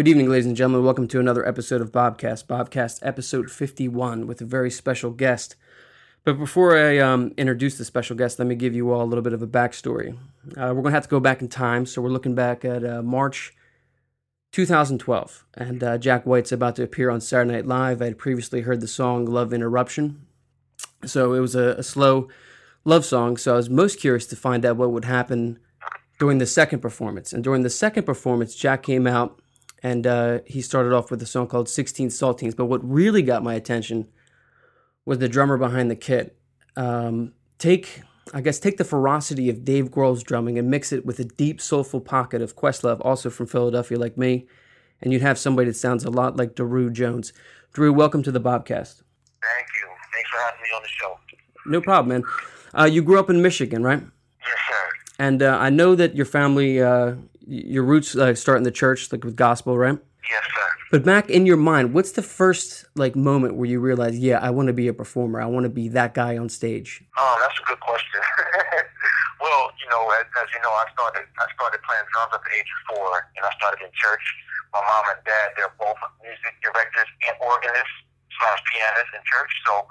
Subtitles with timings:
[0.00, 0.82] Good evening, ladies and gentlemen.
[0.82, 5.56] Welcome to another episode of Bobcast, Bobcast episode 51, with a very special guest.
[6.24, 9.20] But before I um, introduce the special guest, let me give you all a little
[9.20, 10.16] bit of a backstory.
[10.56, 12.82] Uh, we're going to have to go back in time, so we're looking back at
[12.82, 13.54] uh, March
[14.52, 18.00] 2012, and uh, Jack White's about to appear on Saturday Night Live.
[18.00, 20.24] I had previously heard the song Love Interruption,
[21.04, 22.26] so it was a, a slow
[22.86, 25.58] love song, so I was most curious to find out what would happen
[26.18, 27.34] during the second performance.
[27.34, 29.38] And during the second performance, Jack came out
[29.82, 32.54] and uh, he started off with a song called 16 Saltines.
[32.56, 34.08] But what really got my attention
[35.04, 36.36] was the drummer behind the kit.
[36.76, 38.02] Um, take,
[38.34, 41.60] I guess, take the ferocity of Dave Grohl's drumming and mix it with a deep,
[41.60, 44.46] soulful pocket of Questlove, also from Philadelphia, like me,
[45.00, 47.32] and you'd have somebody that sounds a lot like Daru Jones.
[47.72, 49.02] Drew, welcome to the Bobcast.
[49.42, 49.88] Thank you.
[50.12, 51.18] Thanks for having me on the show.
[51.66, 52.30] No problem, man.
[52.78, 54.00] Uh, you grew up in Michigan, right?
[54.00, 54.90] Yes, sir.
[55.18, 57.14] And uh, I know that your family, uh,
[57.50, 59.98] your roots start in the church, like with gospel, right?
[60.30, 60.68] Yes, sir.
[60.90, 64.50] But back in your mind, what's the first like moment where you realize, yeah, I
[64.50, 65.40] want to be a performer.
[65.40, 67.02] I want to be that guy on stage.
[67.18, 68.20] Oh, that's a good question.
[69.42, 72.52] well, you know, as, as you know, I started I started playing drums at the
[72.54, 74.22] age of four, and I started in church.
[74.70, 77.96] My mom and dad, they're both music directors and organists
[78.38, 79.50] slash pianists in church.
[79.66, 79.82] So,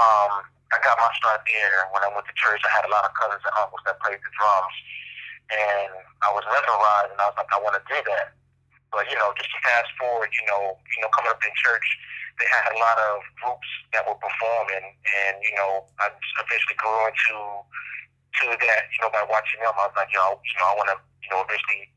[0.00, 1.88] um, I got my start there.
[1.92, 4.18] When I went to church, I had a lot of cousins and uncles that played
[4.18, 4.76] the drums,
[5.52, 5.90] and
[6.22, 8.34] I was mesmerized, and I was like, I want to do that.
[8.90, 11.86] But you know, just to fast forward, you know, you know, coming up in church,
[12.38, 16.98] they had a lot of groups that were performing, and you know, I eventually grew
[17.10, 17.36] into
[18.42, 18.82] to that.
[18.94, 21.30] You know, by watching them, I was like, yo, you know, I want to, you
[21.32, 21.88] know, eventually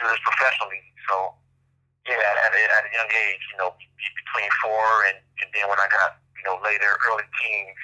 [0.00, 0.82] do this professionally.
[1.08, 1.32] So,
[2.08, 5.80] yeah, at, a- at a young age, you know, between four and, and then when
[5.80, 7.78] I got, you know, later early teens,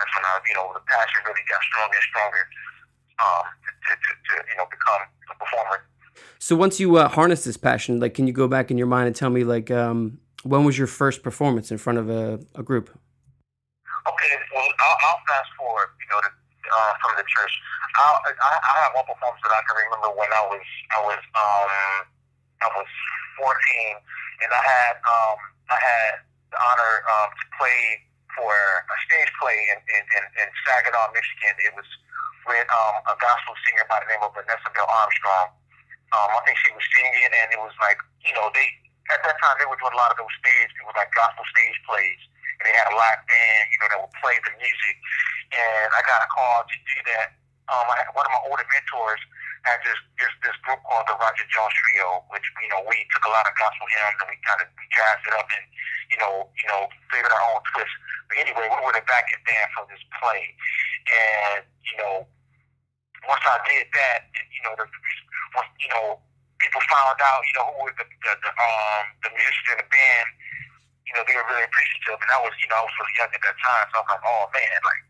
[0.00, 2.42] that's when I, you know, the passion really got stronger and stronger.
[3.22, 3.44] Um,
[3.86, 5.86] to, to, to you know, become a performer.
[6.38, 9.06] So once you uh, harness this passion, like, can you go back in your mind
[9.06, 12.62] and tell me, like, um, when was your first performance in front of a, a
[12.62, 12.90] group?
[14.02, 17.54] Okay, well, I'll, I'll fast forward, you know, to, uh, from the church.
[17.94, 21.22] I'll, I, I have one performance that I can remember when I was, I was,
[21.38, 21.70] um,
[22.58, 22.90] I was
[23.38, 23.54] 14,
[24.42, 25.38] and I had, um,
[25.70, 26.12] I had
[26.50, 28.02] the honor um, to play
[28.34, 31.54] for a stage play in, in, in, in Saginaw, Michigan.
[31.62, 31.86] It was
[32.46, 35.54] with um, a gospel singer by the name of Vanessa Bell Armstrong.
[36.12, 38.68] Um, I think she was singing, and it was like, you know, they
[39.10, 41.42] at that time they were doing a lot of those stage, it was like gospel
[41.50, 42.22] stage plays
[42.62, 44.96] and they had a live band, you know, that would play the music.
[45.50, 47.34] And I got a call to do that.
[47.66, 49.22] Um, I had, one of my older mentors
[49.66, 53.22] had this, this this group called the Roger Jones Trio, which you know we took
[53.26, 55.64] a lot of gospel hymns and we kind of we jazzed it up and
[56.10, 57.94] you know you know figured our own twist.
[58.26, 60.50] But anyway, we were the backing band for this play,
[61.06, 62.26] and you know
[63.28, 64.86] once I did that, you know the
[65.54, 66.18] once you know
[66.58, 69.88] people found out you know who was the the, the um the musicians in the
[69.90, 70.28] band
[71.12, 72.16] you know, they were really appreciative.
[72.16, 73.86] And I was, you know, I was really young at that time.
[73.92, 75.02] So I was like, oh, man, like,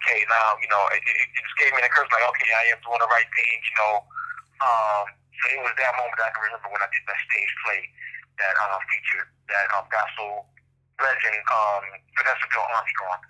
[0.00, 2.64] okay, now, you know, it, it, it just gave me the encouragement, like, okay, I
[2.72, 3.94] am doing the right thing, you know.
[4.64, 5.04] Um,
[5.36, 7.84] so it was that moment that I can remember when I did that stage play
[8.40, 10.48] that um, featured that um, gospel
[10.96, 11.84] legend, um,
[12.16, 13.20] Vanessa Bell Armstrong.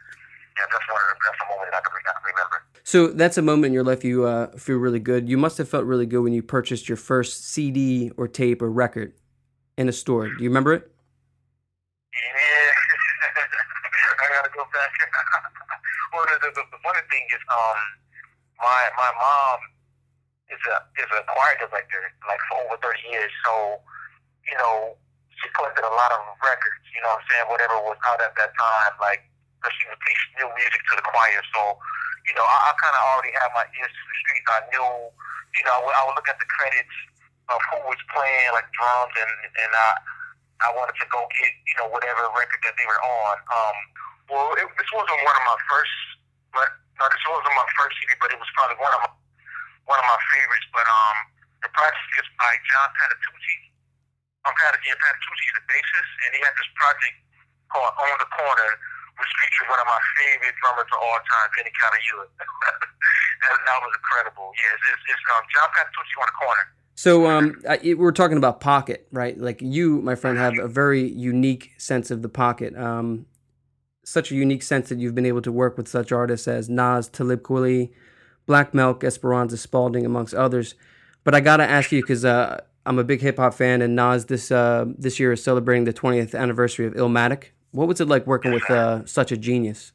[0.56, 1.03] Yeah, that's one.
[1.27, 2.62] That's a moment that I can, can remember.
[2.85, 5.29] So that's a moment in your life you uh, feel really good.
[5.29, 8.71] You must have felt really good when you purchased your first CD or tape or
[8.71, 9.15] record
[9.77, 10.29] in a store.
[10.29, 10.89] Do you remember it?
[12.15, 12.23] Yeah,
[14.23, 14.95] I gotta go back.
[16.15, 17.79] well, the, the, the funny thing is, um,
[18.62, 19.59] my my mom
[20.55, 23.35] is a is a choir director, like for over thirty years.
[23.43, 23.83] So,
[24.47, 24.95] you know,
[25.43, 26.87] she collected a lot of records.
[26.95, 29.27] You know, what I'm saying whatever was out at that time, like
[29.64, 31.40] 'cause she would teach new music to the choir.
[31.56, 31.81] So,
[32.28, 34.49] you know, I, I kind of already had my ears to the streets.
[34.52, 34.88] I knew,
[35.56, 36.96] you know, I would, look at the credits
[37.49, 39.32] of who was playing, like drums, and
[39.64, 39.88] and I.
[40.62, 43.37] I wanted to go get, you know, whatever record that they were on.
[43.52, 43.76] Um,
[44.31, 45.96] well, it, this wasn't one of my first,
[46.55, 49.12] but no, this wasn't my first CD, but it was probably one of my
[49.84, 50.64] one of my favorites.
[50.72, 51.17] But um,
[51.60, 53.56] the project is by John Patitucci,
[54.46, 57.17] um, Pat, yeah, Patitucci is the bassist, and he had this project
[57.69, 58.70] called On the Corner,
[59.19, 62.26] which featured one of my favorite drummers of all time, Vinnie Colaiuta.
[62.34, 64.50] that, that was incredible.
[64.58, 66.64] Yes, it's, it's um, John Patitucci on the corner.
[66.94, 69.37] So um, I, we're talking about pocket, right?
[69.37, 72.76] Like you, my friend, have a very unique sense of the pocket.
[72.76, 73.26] Um,
[74.05, 77.08] such a unique sense that you've been able to work with such artists as Nas,
[77.08, 77.90] Talib Kweli,
[78.46, 80.75] Black Milk, Esperanza Spalding, amongst others.
[81.25, 84.26] But I gotta ask you because uh, I'm a big hip hop fan, and Nas
[84.26, 87.49] this uh, this year is celebrating the 20th anniversary of Illmatic.
[87.75, 89.91] What was it like working with uh, such a genius?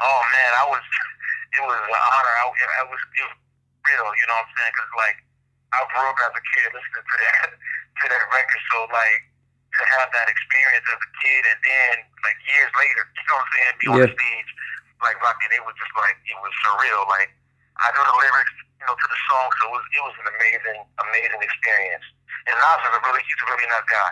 [0.00, 0.80] Oh man, I was.
[0.80, 2.34] It was an honor.
[2.40, 3.36] I, I was, it was
[3.84, 4.08] real.
[4.08, 4.72] You know what I'm saying?
[4.72, 5.18] Because like
[5.76, 7.48] I grew up as a kid listening to that
[8.00, 9.28] to that record, so like
[9.76, 11.92] to have that experience as a kid, and then
[12.24, 14.50] like years later, you know what I'm saying, be on the stage
[15.04, 17.04] like rocking, it was just like it was surreal.
[17.12, 17.30] Like
[17.78, 20.28] I knew the lyrics, you know, to the song, so it was it was an
[20.32, 22.06] amazing, amazing experience.
[22.48, 24.10] And Nas is a really he's a really nice guy,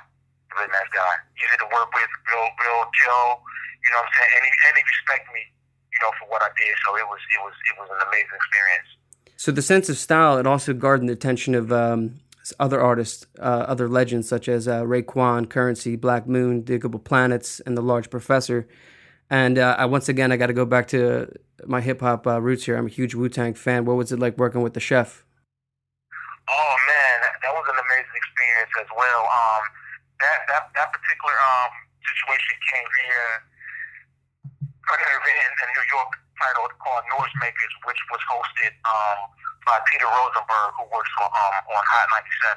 [0.56, 1.14] really nice guy.
[1.36, 3.28] Easy to work with, real, real chill.
[3.84, 4.32] You know what I'm saying?
[4.36, 5.42] And he and he respect me,
[5.92, 6.74] you know, for what I did.
[6.84, 8.88] So it was it was it was an amazing experience.
[9.36, 12.18] So the sense of style, it also garnered the attention of um,
[12.58, 17.76] other artists, uh, other legends such as uh, Raekwon, Currency, Black Moon, Digable Planets, and
[17.76, 18.66] The Large Professor.
[19.28, 21.30] And uh, I once again, I got to go back to
[21.66, 22.76] my hip hop uh, roots here.
[22.76, 23.84] I'm a huge Wu Tang fan.
[23.84, 25.24] What was it like working with the chef?
[26.48, 29.22] Oh man, that, that was an amazing experience as well.
[29.26, 29.62] Um,
[30.56, 33.44] that that particular um situation came via
[34.96, 39.18] an event in New York titled called Noisemakers, which was hosted um,
[39.66, 42.54] by Peter Rosenberg, who works for um, on Hot 97.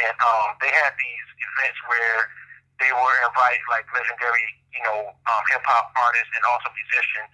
[0.00, 2.30] And um, they had these events where
[2.78, 7.32] they were inviting like legendary, you know, um, hip hop artists and also musicians.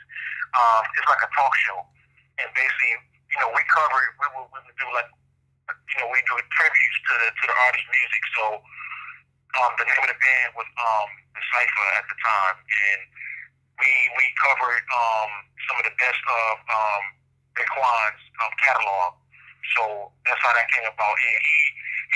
[0.56, 1.84] Um, it's like a talk show,
[2.40, 2.96] and basically,
[3.28, 5.10] you know, we cover we would, we would do like,
[5.68, 8.22] you know, we do tributes to the to the artist's music.
[8.40, 8.44] So
[9.62, 13.00] um, the name of the band was um, the Cipher at the time, and
[13.80, 15.30] we we covered um,
[15.68, 17.02] some of the best of um,
[17.56, 19.16] Raekwon's um, catalog.
[19.76, 21.16] So that's how that came about.
[21.16, 21.60] And he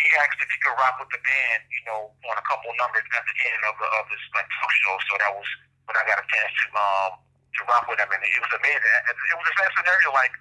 [0.04, 3.04] he asked if he could rock with the band, you know, on a couple numbers
[3.16, 4.96] at the end of the of this like talk show.
[5.08, 5.48] So that was
[5.88, 8.92] when I got a chance to um to rock with him, and it was amazing.
[9.08, 10.32] It was the same scenario like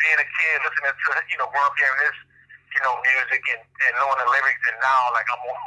[0.00, 2.18] being a kid listening to you know growing up hearing this
[2.74, 5.58] you know, music and, and knowing the lyrics, and now like I'm on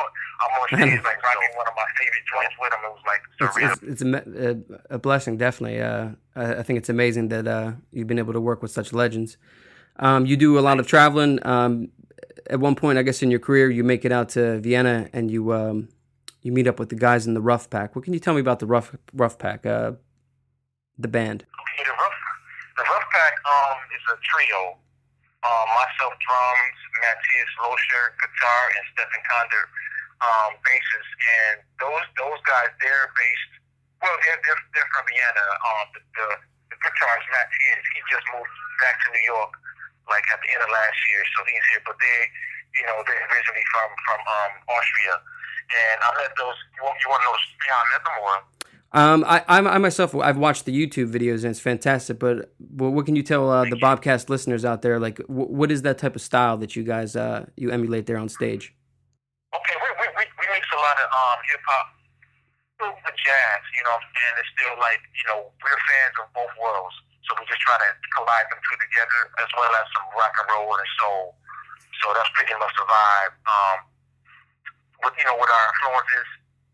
[0.43, 2.79] I'm on stage like writing one of my favorite joints with him.
[2.83, 3.73] It was like surreal.
[3.73, 5.81] It's, it's, it's a, a, blessing, definitely.
[5.81, 8.93] Uh, I, I, think it's amazing that uh, you've been able to work with such
[8.93, 9.37] legends.
[9.97, 11.45] Um, you do a lot of traveling.
[11.45, 11.89] Um,
[12.49, 15.31] at one point, I guess in your career, you make it out to Vienna and
[15.31, 15.89] you um,
[16.41, 17.95] you meet up with the guys in the Ruff Pack.
[17.95, 19.93] What can you tell me about the Rough Ruff Pack, uh,
[20.97, 21.43] the band?
[21.43, 22.19] Okay, the Rough
[22.77, 24.77] the Ruff Pack um, is a trio
[25.43, 29.63] um, myself drums, Matthias Loscher guitar, and Stefan Konder
[30.23, 31.07] um, basses.
[31.19, 33.53] And those those guys, they're based.
[33.99, 35.45] Well, they're they're, they're from Vienna.
[35.67, 36.27] Um, the, the
[36.71, 39.53] the guitarist Matthias, he just moved back to New York
[40.09, 41.83] like at the end of last year, so he's here.
[41.87, 42.17] But they,
[42.79, 45.15] you know, they're originally from from um, Austria.
[45.63, 46.59] And I met those.
[46.75, 47.37] You want, you want to know
[47.71, 48.35] how I met them or?
[48.93, 52.19] Um, I, I, I, myself, I've watched the YouTube videos and it's fantastic.
[52.19, 54.99] But what can you tell uh, the Bobcast listeners out there?
[54.99, 58.29] Like, what is that type of style that you guys uh, you emulate there on
[58.29, 58.75] stage?
[59.55, 61.87] Okay, we we, we, we mix a lot of um, hip hop
[62.83, 63.61] with jazz.
[63.79, 67.47] You know, and it's still like you know we're fans of both worlds, so we
[67.47, 70.89] just try to collide them two together, as well as some rock and roll and
[70.99, 71.39] soul.
[72.03, 73.33] So that's pretty much the vibe.
[73.47, 73.77] Um,
[75.07, 76.27] with you know with our influences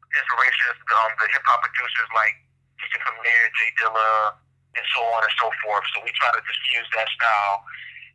[0.09, 2.33] inspirations, um, the hip hop producers like
[2.81, 4.33] DJ Premier, J Dilla,
[4.73, 5.85] and so on and so forth.
[5.93, 7.61] So we try to just use that style.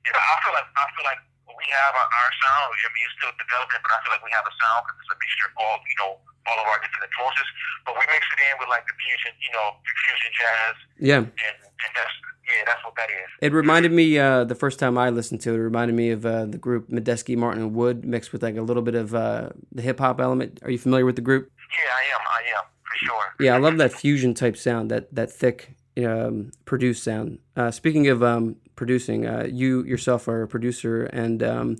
[0.04, 1.22] And I feel like I feel like
[1.56, 2.70] we have our, our sound.
[2.74, 5.12] I mean, it's still developing, but I feel like we have a sound because it's
[5.14, 6.12] a mixture of all you know
[6.46, 7.48] all of our different influences.
[7.86, 10.74] But we mix it in with like the fusion, you know, fusion jazz.
[11.00, 11.20] Yeah.
[11.24, 13.28] And, and that's yeah, that's what that is.
[13.40, 15.56] It reminded me uh, the first time I listened to it.
[15.56, 18.62] It reminded me of uh, the group Medeski, Martin, and Wood mixed with like a
[18.62, 20.60] little bit of uh, the hip hop element.
[20.62, 21.50] Are you familiar with the group?
[21.72, 22.20] Yeah, I am.
[22.20, 23.34] I am for sure.
[23.40, 24.90] Yeah, I love that fusion type sound.
[24.90, 27.38] That that thick um, produced sound.
[27.56, 31.76] Uh, speaking of um, producing, uh, you yourself are a producer and um,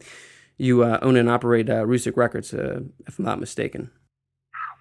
[0.59, 3.91] you uh, own and operate Rusic Records, if I'm not mistaken.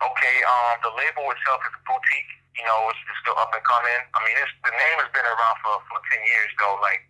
[0.01, 3.63] Okay, um, the label itself is a boutique you know, it's, it's still up and
[3.65, 4.01] coming.
[4.13, 6.79] I mean, it's, the name has been around for, for 10 years, though.
[6.79, 7.03] Like,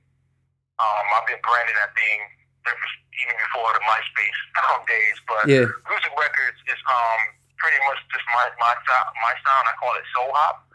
[0.81, 2.19] um, I've been branding that thing
[2.63, 4.39] even before the MySpace
[4.89, 5.17] days.
[5.29, 5.67] But yeah.
[5.85, 7.21] Rusic Records is um,
[7.61, 9.63] pretty much just my, my, my sound.
[9.69, 10.65] I call it soul hop,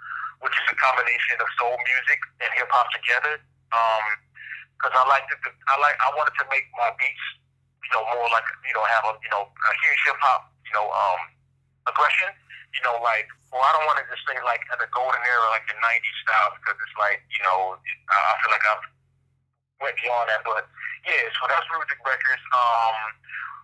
[0.44, 3.42] which is a combination of soul music and hip hop together.
[3.72, 4.04] Um,
[4.78, 7.26] because I like to, I like, I wanted to make my beats
[7.88, 10.75] you know, more like you know, have a you know a huge hip hop, you
[10.76, 11.20] know, um,
[11.88, 12.28] aggression.
[12.76, 15.64] You know, like, well, I don't want to just say like the golden era, like
[15.72, 18.84] the '90s style, because it's like, you know, I feel like I've
[19.80, 20.44] went beyond that.
[20.44, 20.68] But
[21.08, 22.44] yeah, so that's Rusic Records.
[22.52, 22.96] Um,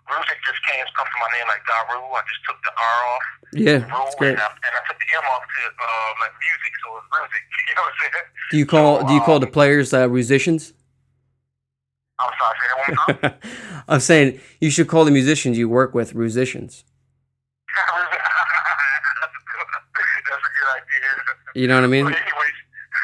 [0.05, 2.05] Rusic just came come from my name like Daru.
[2.13, 3.27] I just took the R off.
[3.57, 4.37] Yeah, that's great.
[4.37, 7.45] And I, and I took the M off to uh, like music, so it's Rusic.
[7.65, 8.29] You know what I'm saying?
[8.51, 10.75] Do you call So, do you call the um, players uh, musicians?
[12.21, 13.35] I'm sorry, say that one time.
[13.89, 16.85] I'm saying you should call the musicians you work with musicians.
[17.75, 17.91] that's,
[19.35, 19.67] a good,
[20.29, 21.11] that's a good idea.
[21.57, 22.05] You know what I mean?
[22.05, 22.59] But anyways,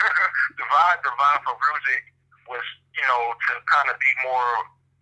[0.59, 2.03] the vibe, the vibe for music
[2.47, 2.63] was,
[2.95, 4.51] you know, to kind of be more,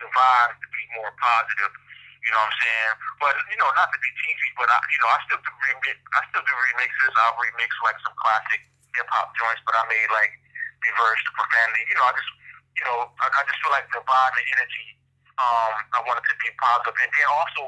[0.00, 1.72] the vibe to be more positive.
[2.28, 2.92] You know what I'm saying?
[3.24, 5.96] But you know, not to be cheesy, but I, you know, I still do remix.
[6.12, 7.12] I still do remixes.
[7.24, 8.60] I'll remix like some classic
[8.92, 10.36] hip hop joints, but I made like
[10.84, 11.88] reverse the profanity.
[11.88, 12.30] You know, I just,
[12.76, 15.00] you know, I, I just feel like the vibe, the energy.
[15.40, 17.64] Um, I wanted to be positive, and then also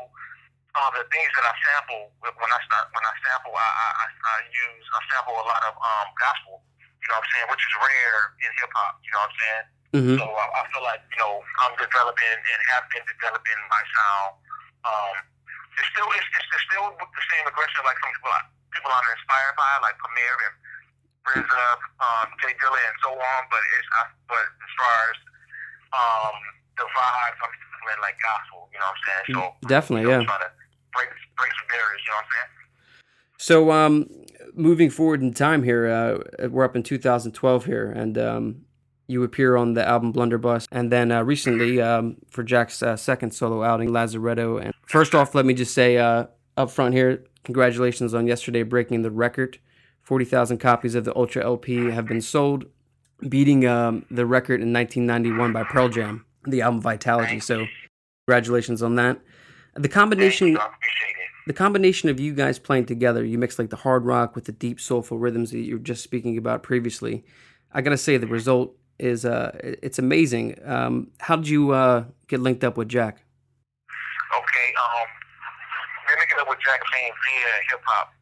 [0.77, 4.37] uh, the things that I sample when I start when I sample, I, I, I
[4.45, 6.61] use I sample a lot of um, gospel.
[7.01, 9.01] You know what I'm saying, which is rare in hip hop.
[9.01, 9.65] You know what I'm saying.
[9.91, 13.83] hmm So I, I feel like you know I'm developing and have been developing my
[13.89, 14.33] sound.
[14.85, 15.15] Um,
[15.77, 18.33] it's still it's, it's, it's still with the same aggression like some people,
[18.73, 20.55] people I'm inspired by, like Premier and
[21.31, 21.69] RZA,
[22.01, 23.41] um, J Dilla, and so on.
[23.49, 25.19] But it's I, but as far as
[25.93, 26.37] um,
[26.81, 28.69] the vibes, I'm feeling like gospel.
[28.73, 29.27] You know what I'm saying?
[29.37, 30.31] So Definitely, you know, yeah.
[30.31, 30.53] Trying to
[30.93, 32.01] break break some barriers.
[32.05, 32.53] You know what I'm saying?
[33.41, 33.93] So, um,
[34.55, 38.67] moving forward in time here, uh, we're up in 2012 here, and um,
[39.11, 43.33] you appear on the album Blunderbuss, and then uh, recently um, for Jack's uh, second
[43.33, 44.63] solo outing, Lazaretto.
[44.63, 46.27] And first off, let me just say uh,
[46.57, 49.59] up front here, congratulations on yesterday breaking the record.
[50.03, 52.65] 40,000 copies of the Ultra LP have been sold,
[53.29, 57.43] beating um, the record in 1991 by Pearl Jam, the album Vitalogy.
[57.43, 57.67] So,
[58.27, 59.21] congratulations on that.
[59.75, 60.65] The combination Thank you.
[60.65, 61.47] I appreciate it.
[61.47, 64.53] the combination of you guys playing together, you mix like the hard rock with the
[64.53, 67.25] deep soulful rhythms that you were just speaking about previously.
[67.73, 70.61] I gotta say the result is uh, it's amazing.
[70.65, 73.25] Um, how did you uh, get linked up with Jack?
[74.37, 75.09] Okay, um,
[76.07, 78.13] been making up with Jack Payne via hip hop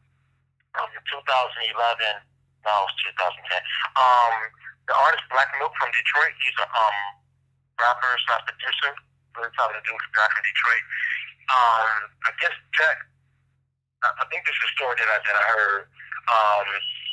[0.79, 1.75] um, 2011.
[2.63, 3.59] No, it was 2010.
[3.99, 4.33] Um,
[4.87, 6.33] the artist Black Milk from Detroit.
[6.41, 6.97] He's a um
[7.77, 8.95] rapper slash producer.
[9.35, 10.85] Really talking to do with guy from Detroit.
[11.51, 11.91] Um,
[12.23, 12.97] I guess Jack.
[14.03, 15.83] I, I think this is a story that I that I heard.
[16.29, 16.67] Um,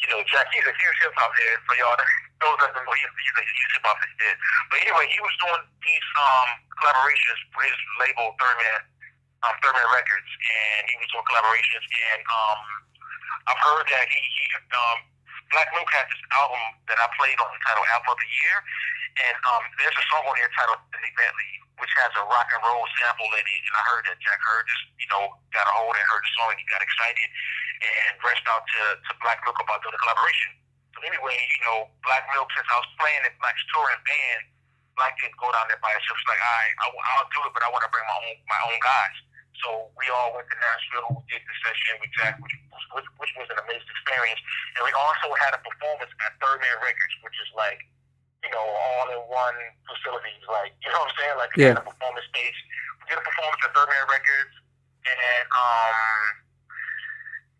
[0.05, 0.47] you know, Jack.
[0.53, 1.97] He's a huge hip hop head for y'all.
[2.43, 4.37] Those that know, he's, he's a huge hip hop head.
[4.69, 6.49] But anyway, he was doing these um
[6.81, 8.81] collaborations for his label Third Man,
[9.49, 11.85] um, Records, and he was doing collaborations.
[12.12, 12.61] And um,
[13.49, 14.45] I've heard that he, he
[14.76, 14.99] um,
[15.55, 18.57] Black Milk has this album that I played on titled Album of the Year,
[19.23, 22.61] and um, there's a song on here titled Bentley Bentley, which has a rock and
[22.67, 23.62] roll sample in it.
[23.65, 26.33] And I heard that Jack heard this, you know, got a hold and heard the
[26.37, 27.29] song, and he got excited
[27.83, 30.52] and reached out to, to Black Milk about doing a collaboration.
[30.97, 34.42] So anyway, you know, Black Milk, since I was playing in Black's touring band,
[34.97, 36.16] Black didn't go down there by himself.
[36.16, 36.87] She's like, all right, I,
[37.21, 39.16] I'll do it, but I want to bring my own my own guys.
[39.64, 42.52] So we all went to Nashville, did the session with Jack, which,
[42.92, 44.40] which, which was an amazing experience.
[44.76, 47.80] And we also had a performance at Third Man Records, which is like,
[48.45, 49.56] you know, all in one
[49.88, 50.45] facilities.
[50.49, 51.37] Like, you know what I'm saying?
[51.40, 51.85] Like, we had Yeah.
[51.85, 52.56] a performance stage.
[53.00, 54.54] We did a performance at Third Man Records,
[55.09, 56.25] and um,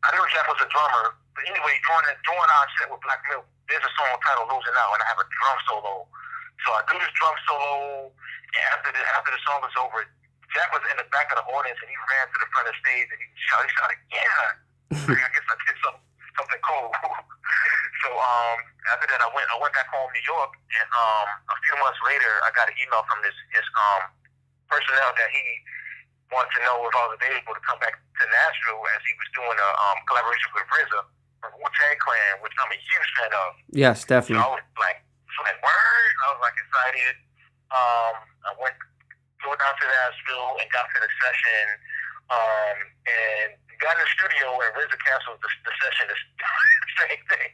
[0.05, 1.17] I knew Jack was a drummer.
[1.37, 4.97] But anyway, during, during our set with Black Milk, there's a song titled Losing Out,
[4.97, 6.09] and I have a drum solo.
[6.65, 10.01] So I do this drum solo, and after the, after the song was over,
[10.55, 12.73] Jack was in the back of the audience, and he ran to the front of
[12.73, 14.47] the stage, and he shouted, he shouted yeah!
[15.27, 16.07] I guess I did something,
[16.39, 16.89] something cool.
[18.07, 18.57] so um,
[18.97, 21.77] after that, I went I went back home to New York, and um, a few
[21.83, 24.15] months later, I got an email from this his um
[24.71, 25.43] personnel that he
[26.31, 29.29] wanted to know if I was available to come back to Nashville as he was
[29.37, 31.01] doing a um, collaboration with RZA
[31.45, 33.51] from Wu Tang Clan, which I'm a huge fan of.
[33.73, 34.45] Yes, So definitely.
[34.45, 34.99] I was like,
[35.37, 36.13] so like, word.
[36.25, 37.15] I was like excited.
[37.71, 38.15] Um,
[38.49, 38.77] I went,
[39.43, 41.65] flew down to Nashville and got to the session.
[42.27, 46.05] Um, and got in the studio and RZA canceled the, the session.
[46.09, 46.17] The
[47.05, 47.51] same thing.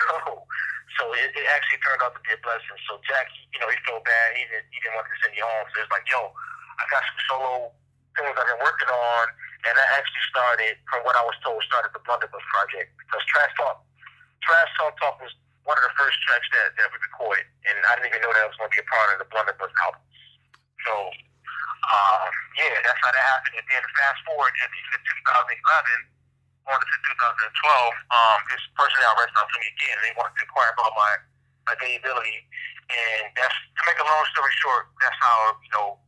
[0.00, 0.42] So,
[0.98, 2.78] so it, it actually turned out to be a blessing.
[2.88, 4.28] So Jack, he, you know, he felt bad.
[4.34, 5.68] He didn't, he didn't want to send you home.
[5.76, 6.32] So it's like, yo,
[6.80, 7.52] I got some solo
[8.16, 9.24] things I've been working on,
[9.66, 13.52] and that actually started, from what I was told, started the Blunderbuss project because Trash
[13.60, 13.84] Talk,
[14.40, 15.32] Trash Talk Talk was
[15.68, 18.48] one of the first tracks that, that we recorded, and I didn't even know that
[18.48, 20.00] was going to be a part of the Blunderbuss album.
[20.88, 22.26] So, uh,
[22.56, 23.60] yeah, that's how that happened.
[23.60, 24.70] And then fast forward of
[25.28, 25.60] 2011,
[26.68, 30.36] on to 2012, um, this person now reached out to me again, and they wanted
[30.38, 31.12] to inquire about my
[31.68, 32.40] my availability.
[32.90, 35.98] And that's to make a long story short, that's how you know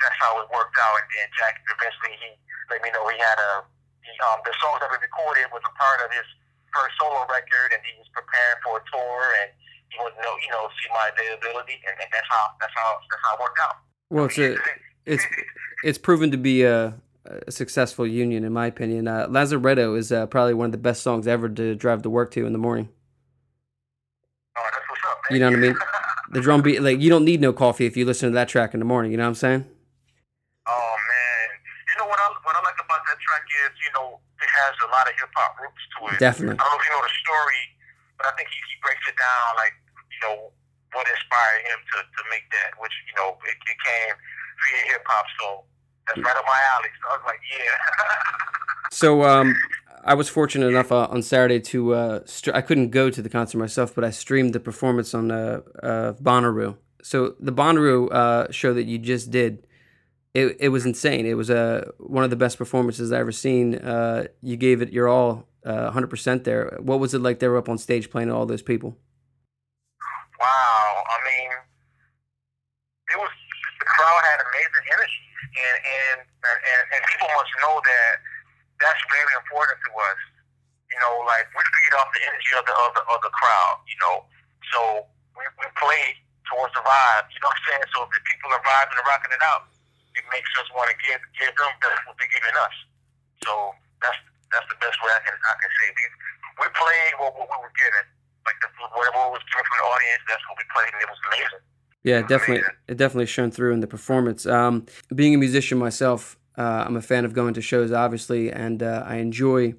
[0.00, 0.96] that's how it worked out.
[1.00, 2.30] And then Jack eventually he
[2.70, 3.64] let me know he had a
[4.04, 6.26] he, um the songs that we recorded was a part of his
[6.72, 9.48] first solo record, and he was preparing for a tour, and
[9.88, 12.88] he wanted to know you know see my availability, and, and that's how that's how
[13.08, 13.76] that's how it worked out.
[14.10, 14.56] Well, it's a,
[15.06, 15.24] it's
[15.84, 16.94] it's proven to be a,
[17.24, 19.08] a successful union, in my opinion.
[19.08, 22.30] Uh, Lazaretto is uh, probably one of the best songs ever to drive to work
[22.32, 22.88] to in the morning.
[24.56, 25.18] Oh, that's what's up.
[25.30, 25.76] You know what I mean?
[26.32, 28.74] The drum beat, like you don't need no coffee if you listen to that track
[28.74, 29.12] in the morning.
[29.12, 29.64] You know what I'm saying?
[30.68, 31.48] Oh man,
[31.88, 34.74] you know what I what I like about that track is you know it has
[34.88, 36.18] a lot of hip hop roots to it.
[36.18, 36.56] Definitely.
[36.56, 37.62] I don't know if you know the story,
[38.16, 39.76] but I think he, he breaks it down like
[40.08, 40.36] you know
[40.96, 45.04] what inspired him to, to make that, which you know it, it came via hip
[45.04, 45.26] hop.
[45.36, 45.46] So
[46.08, 46.92] that's right up my alley.
[46.98, 47.76] So I was like, yeah.
[48.90, 49.54] So um,
[50.02, 53.28] I was fortunate enough uh, on Saturday to uh, str- I couldn't go to the
[53.28, 56.78] concert myself, but I streamed the performance on uh, uh, Bonnaroo.
[57.02, 59.66] So the Bonnaroo uh, show that you just did,
[60.34, 61.26] it it was insane.
[61.26, 63.76] It was uh, one of the best performances I ever seen.
[63.76, 66.76] Uh, you gave it your all, uh, 100% there.
[66.80, 67.38] What was it like?
[67.38, 68.96] They were up on stage playing all those people.
[70.38, 71.50] Wow, I mean,
[73.10, 73.32] it was
[73.80, 75.24] the crowd had amazing energy,
[75.58, 78.12] and and and, and people must know that
[78.78, 80.20] that's very important to us.
[80.92, 83.76] You know, like we feed off the energy of the of the, of the crowd.
[83.90, 84.16] You know,
[84.72, 84.80] so
[85.34, 86.14] we we play
[86.46, 87.26] towards the vibe.
[87.34, 87.84] You know what I'm saying?
[87.92, 89.68] So if the people are vibing and rocking it out,
[90.18, 91.72] it makes us want to give give them
[92.10, 92.76] what they're giving us.
[93.46, 93.52] So
[94.02, 94.18] that's
[94.50, 95.86] that's the best way I can I can say.
[95.94, 96.04] We
[96.58, 98.04] we played what, what we were given.
[98.42, 101.20] Like the, whatever was given from the audience, that's what we played, and it was
[101.30, 101.62] amazing.
[102.02, 102.64] Yeah, definitely.
[102.88, 104.46] It definitely shone through in the performance.
[104.46, 108.82] Um, being a musician myself, uh, I'm a fan of going to shows, obviously, and
[108.82, 109.74] uh, I enjoy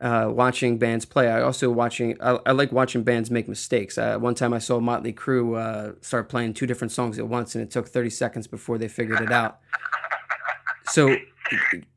[0.00, 1.28] uh, watching bands play.
[1.28, 2.16] I also watching.
[2.20, 3.98] I, I like watching bands make mistakes.
[3.98, 7.54] Uh, one time, I saw Motley Crue uh, start playing two different songs at once,
[7.54, 9.58] and it took 30 seconds before they figured it out.
[10.90, 11.16] So,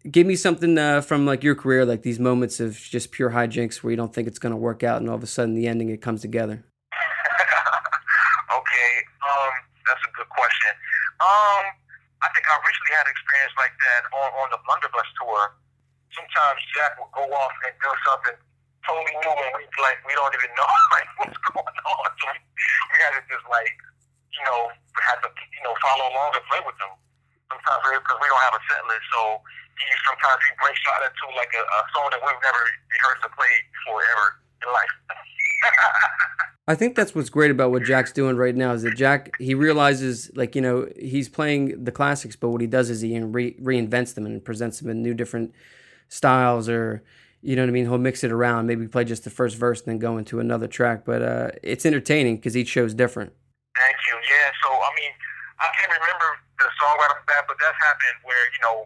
[0.09, 3.77] give me something uh, from like your career, like these moments of just pure hijinks
[3.83, 5.67] where you don't think it's going to work out, and all of a sudden, the
[5.67, 6.63] ending it comes together.
[8.51, 8.91] okay,
[9.23, 9.53] um,
[9.85, 10.73] that's a good question.
[11.21, 11.63] Um,
[12.21, 15.53] I think I recently had an experience like that on, on the Blunderbuss tour.
[16.11, 18.37] Sometimes Jack will go off and do something
[18.85, 22.09] totally new, and we like we don't even know like what's going on.
[22.19, 23.75] So we, we had to just like
[24.35, 24.71] you know
[25.07, 26.93] have to you know follow along and play with them.
[27.51, 29.43] Sometimes because we don't have a set list, so
[29.75, 33.31] he sometimes he breaks out into like a, a song that we've never rehearsed or
[33.35, 34.27] played before ever
[34.63, 34.95] in life.
[36.67, 39.53] I think that's what's great about what Jack's doing right now is that Jack he
[39.53, 43.55] realizes like you know he's playing the classics, but what he does is he re-
[43.55, 45.53] reinvents them and presents them in new different
[46.11, 47.01] styles or
[47.41, 47.89] you know what I mean.
[47.89, 51.05] He'll mix it around, maybe play just the first verse, then go into another track.
[51.05, 53.33] But uh, it's entertaining because each show's different.
[53.73, 54.13] Thank you.
[54.13, 54.47] Yeah.
[54.61, 55.11] So I mean,
[55.57, 58.85] I can't remember the song right off the bat, but that's happened where you know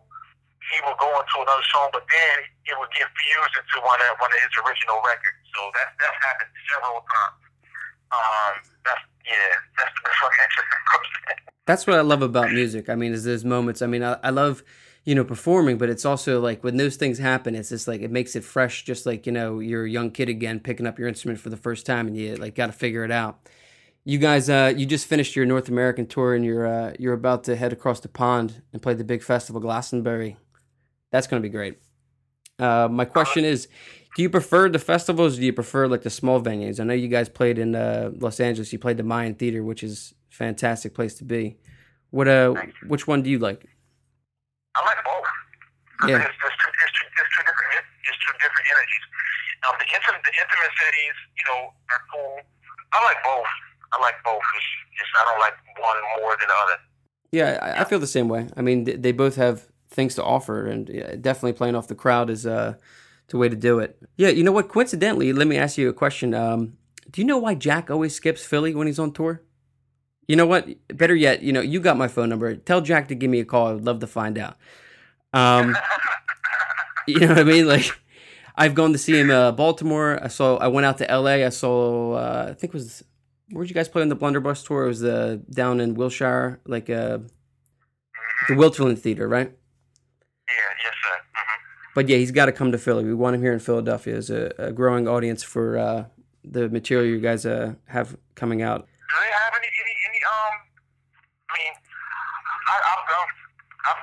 [0.72, 4.16] he will go into another song, but then it would get fused into one of
[4.24, 5.44] one of his original records.
[5.52, 7.44] So that that's happened several times.
[8.16, 8.54] Um,
[8.88, 10.54] that's yeah, that's the fucking.
[11.66, 12.90] That's what I love about music.
[12.90, 13.82] I mean, is those moments.
[13.82, 14.64] I mean, I, I love
[15.06, 18.12] you know performing, but it's also like when those things happen, it's just like it
[18.12, 18.84] makes it fresh.
[18.84, 21.58] Just like you know you're a young kid again, picking up your instrument for the
[21.58, 23.48] first time, and you like got to figure it out.
[24.04, 27.44] You guys, uh, you just finished your North American tour, and you're uh, you're about
[27.46, 30.38] to head across the pond and play the big festival, Glastonbury.
[31.12, 31.78] That's going to be great.
[32.58, 33.68] Uh, my question is,
[34.16, 35.38] do you prefer the festivals?
[35.38, 36.80] Or do you prefer like the small venues?
[36.80, 38.74] I know you guys played in uh, Los Angeles.
[38.74, 41.58] You played the Mayan Theater, which is a fantastic place to be.
[42.10, 42.56] What uh,
[42.88, 43.66] which one do you like?
[44.76, 45.30] I like both.
[46.04, 46.20] Yeah.
[46.20, 49.06] It's, two, two, two different it's two different energies.
[49.64, 51.60] Um, the intimate the intimate settings, you know,
[51.90, 52.36] are cool.
[52.92, 53.52] I like both.
[53.94, 54.44] I like both.
[54.44, 56.78] It's just I don't like one more than the other.
[57.32, 58.48] Yeah, I, I feel the same way.
[58.56, 60.88] I mean, they, both have things to offer, and
[61.22, 62.76] definitely playing off the crowd is uh,
[63.28, 63.98] the way to do it.
[64.18, 64.70] Yeah, you know what?
[64.70, 66.34] Coincidentally, let me ask you a question.
[66.34, 66.78] Um,
[67.10, 69.42] do you know why Jack always skips Philly when he's on tour?
[70.28, 70.68] You know what?
[70.88, 72.56] Better yet, you know, you got my phone number.
[72.56, 73.68] Tell Jack to give me a call.
[73.76, 74.58] I'd love to find out.
[75.34, 75.76] Um,
[77.08, 77.68] you know what I mean?
[77.68, 77.92] Like,
[78.56, 80.20] I've gone to see him uh, Baltimore.
[80.24, 80.58] I saw.
[80.58, 81.46] I went out to L.A.
[81.46, 82.14] I saw.
[82.14, 83.04] Uh, I think it was.
[83.52, 84.86] Where'd you guys play on the Blunderbuss tour?
[84.86, 87.20] It was uh, down in Wilshire, like uh,
[88.48, 89.52] the Wilterland Theater, right?
[90.48, 91.22] Yeah, yes, sir.
[91.34, 91.62] hmm
[91.94, 93.04] But yeah, he's got to come to Philly.
[93.04, 94.14] We want him here in Philadelphia.
[94.14, 96.06] There's a, a growing audience for uh,
[96.44, 98.88] the material you guys uh, have coming out.
[98.88, 100.54] Do they have any any, any um?
[101.50, 101.74] I mean,
[102.66, 103.30] I, I've done
[103.86, 104.02] I've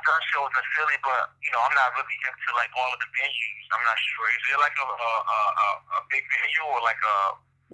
[0.62, 3.64] in Philly, but you know I'm not really into like all of the venues.
[3.75, 4.27] I'm not sure.
[4.31, 7.16] Is it like a a a, a, big venue or like a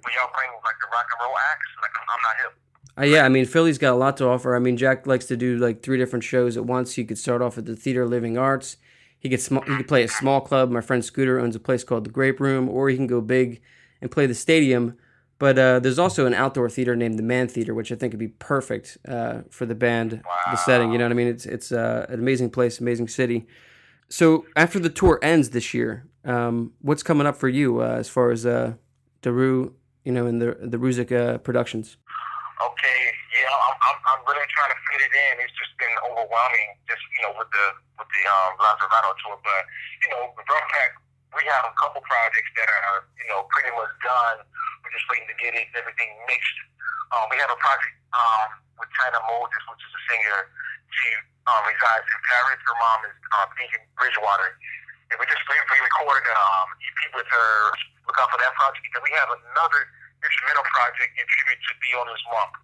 [0.01, 1.69] where y'all bring like the rock and roll acts?
[1.77, 2.53] Like I'm not hip.
[2.97, 4.57] Uh, yeah, I mean Philly's got a lot to offer.
[4.57, 6.97] I mean Jack likes to do like three different shows at once.
[6.97, 8.77] He could start off at the Theater Living Arts.
[9.19, 10.71] He could sm- he could play a small club.
[10.71, 13.61] My friend Scooter owns a place called the Grape Room, or he can go big
[14.01, 14.97] and play the Stadium.
[15.39, 18.19] But uh, there's also an outdoor theater named the Mann Theater, which I think would
[18.19, 20.21] be perfect uh, for the band,
[20.51, 20.91] the setting.
[20.91, 21.27] You know what I mean?
[21.27, 23.47] It's it's uh, an amazing place, amazing city.
[24.09, 28.09] So after the tour ends this year, um, what's coming up for you uh, as
[28.09, 28.73] far as uh,
[29.21, 29.71] Daru,
[30.03, 31.95] you know, and the the Rusic uh, productions?
[32.59, 35.39] Okay, yeah, I'm, I'm, I'm really trying to fit it in.
[35.39, 38.59] It's just been overwhelming, just you know, with the with the um,
[39.23, 39.39] tour.
[39.39, 39.63] But
[40.03, 40.99] you know, Ruff Pack,
[41.31, 44.43] we have a couple projects that are you know pretty much done.
[44.89, 46.57] We're just waiting to get it everything mixed.
[47.13, 50.49] Um, we have a project um, with China Moses, which is a singer.
[50.89, 51.13] She
[51.45, 52.57] um, resides in Paris.
[52.57, 54.49] Her mom is uh, in Bridgewater,
[55.13, 57.49] and we just we, we recorded an um, EP with her.
[58.09, 58.81] Look out for that project.
[58.97, 59.81] And we have another
[60.25, 62.57] instrumental project in tribute to Thelonious Monk,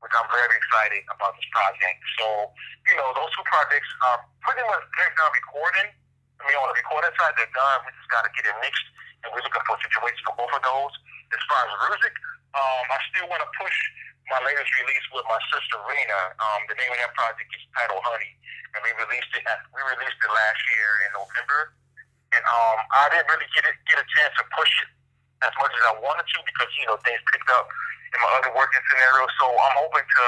[0.00, 2.00] which I'm very excited about this project.
[2.16, 2.48] So,
[2.88, 5.92] you know, those two projects are pretty much they're done recording.
[5.92, 7.84] I mean, on the recording side, they're done.
[7.84, 8.88] We just got to get it mixed,
[9.20, 10.96] and we're looking for situations for both of those.
[11.28, 12.14] As far as music,
[12.56, 13.76] um, I still want to push
[14.28, 16.20] my latest release with my sister Rena.
[16.40, 18.32] Um, the name of that project is titled Honey,
[18.76, 19.44] and we released it.
[19.48, 21.60] At, we released it last year in November,
[22.36, 24.90] and um, I didn't really get it, get a chance to push it
[25.44, 27.68] as much as I wanted to because you know things picked up
[28.12, 29.24] in my other working scenario.
[29.40, 30.24] So I'm hoping to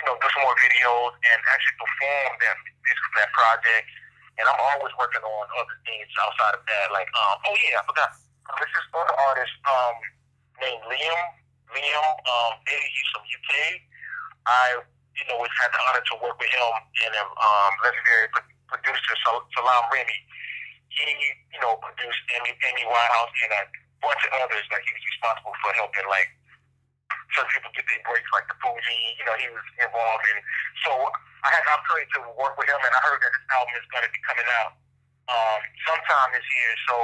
[0.00, 2.56] you know do some more videos and actually perform that
[3.20, 3.88] that project.
[4.38, 6.86] And I'm always working on other things outside of that.
[6.92, 8.12] Like um, oh yeah, I forgot.
[8.48, 9.96] This is other artist um,
[10.60, 11.20] named Liam.
[11.72, 12.90] Liam um, Bailey.
[12.90, 13.50] He's from UK.
[14.48, 14.80] I
[15.18, 16.72] you know had the honor to work with him
[17.04, 18.30] and um, legendary
[18.70, 20.18] producer Salaam Remi.
[20.88, 21.04] He
[21.52, 23.62] you know produced Amy Amy Winehouse and a
[24.00, 26.30] bunch of others that he was responsible for helping like
[27.34, 29.14] certain people get their breaks, like the Fugees.
[29.20, 30.38] You know, he was involved in.
[30.86, 30.90] So
[31.44, 33.86] I had an opportunity to work with him, and I heard that this album is
[33.92, 34.72] going to be coming out
[35.28, 36.72] um, sometime this year.
[36.88, 36.96] So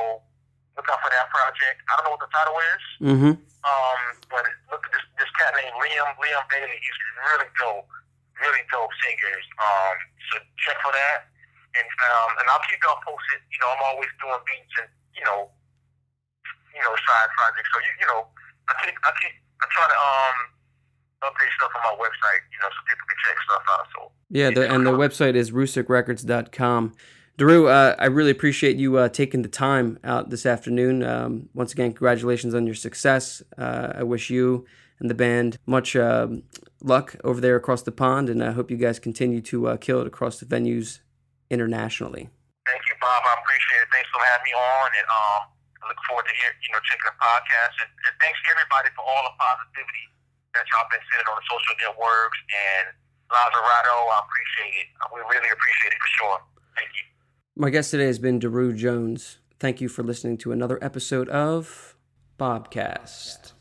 [0.76, 1.78] look out for that project.
[1.86, 2.82] I don't know what the title is,
[3.14, 3.32] Mm-hmm.
[3.66, 6.78] um, but look at this this cat named Liam Liam Bailey.
[6.78, 7.90] He's really dope,
[8.42, 9.44] really dope singers.
[9.62, 9.96] Um,
[10.30, 10.34] so
[10.66, 11.30] check for that,
[11.78, 13.40] and um, and I'll keep y'all posted.
[13.54, 15.50] You know, I'm always doing beats and you know
[16.74, 17.70] you know, side projects.
[17.70, 18.26] So you you know,
[18.66, 20.36] I keep I keep I try to um
[21.30, 23.86] update stuff on my website, you know, so people can check stuff out.
[23.96, 26.92] So Yeah, the, and the website is rusicrecords.com.
[27.36, 31.02] Daru, uh, I really appreciate you uh, taking the time out this afternoon.
[31.02, 33.42] Um, once again, congratulations on your success.
[33.58, 34.66] Uh, I wish you
[35.00, 36.44] and the band much um
[36.84, 40.00] luck over there across the pond, and I hope you guys continue to uh, kill
[40.00, 41.00] it across the venues
[41.50, 42.28] internationally.
[42.68, 43.24] Thank you, Bob.
[43.24, 43.88] I appreciate it.
[43.90, 45.40] Thanks for having me on, and um,
[45.82, 47.74] I look forward to hear you know checking the podcast.
[47.82, 50.06] And, and thanks everybody for all the positivity
[50.54, 52.94] that y'all been sending on the social networks and
[53.26, 53.96] Lazaretto.
[54.12, 54.88] I appreciate it.
[55.10, 56.38] We really appreciate it for sure.
[56.78, 57.13] Thank you.
[57.56, 59.38] My guest today has been Daru Jones.
[59.60, 61.94] Thank you for listening to another episode of
[62.36, 63.53] Bobcast.